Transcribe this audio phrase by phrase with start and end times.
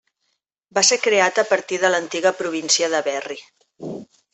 [0.77, 3.43] Va ser creat a partir de l'antiga província de Berry.